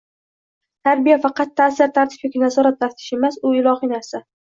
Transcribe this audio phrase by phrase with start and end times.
[0.87, 4.23] Tarbiya– faqat ta'sir, tartib yoki nazorat, taftish emas, u ilohiy narsa